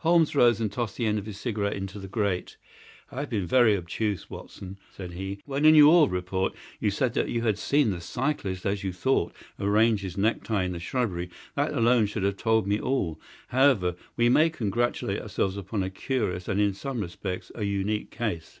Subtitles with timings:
[0.00, 2.58] Holmes rose and tossed the end of his cigarette into the grate.
[3.10, 5.38] "I have been very obtuse, Watson," said he.
[5.46, 9.32] "When in your report you said that you had seen the cyclist as you thought
[9.58, 13.18] arrange his necktie in the shrubbery, that alone should have told me all.
[13.48, 18.60] However, we may congratulate ourselves upon a curious and in some respects a unique case.